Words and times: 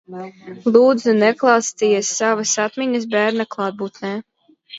Lūdzu 0.75 1.13
neklāstiet 1.17 2.07
savas 2.09 2.55
atmiņas 2.65 3.07
bērna 3.13 3.47
klātbūtnē! 3.53 4.13